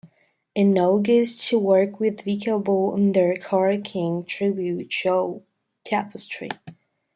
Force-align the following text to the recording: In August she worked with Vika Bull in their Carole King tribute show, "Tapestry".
In 0.55 0.75
August 0.79 1.41
she 1.43 1.55
worked 1.55 1.99
with 1.99 2.21
Vika 2.23 2.57
Bull 2.63 2.95
in 2.95 3.11
their 3.11 3.37
Carole 3.37 3.81
King 3.83 4.23
tribute 4.23 4.91
show, 4.91 5.43
"Tapestry". 5.83 6.49